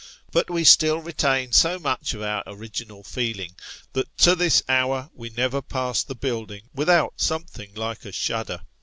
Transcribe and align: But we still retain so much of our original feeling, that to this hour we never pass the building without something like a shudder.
But 0.31 0.49
we 0.49 0.63
still 0.63 0.97
retain 0.97 1.51
so 1.53 1.77
much 1.77 2.15
of 2.15 2.23
our 2.23 2.41
original 2.47 3.03
feeling, 3.03 3.55
that 3.93 4.07
to 4.17 4.35
this 4.35 4.63
hour 4.67 5.11
we 5.13 5.29
never 5.29 5.61
pass 5.61 6.01
the 6.01 6.15
building 6.15 6.63
without 6.73 7.13
something 7.21 7.75
like 7.75 8.03
a 8.05 8.11
shudder. 8.11 8.61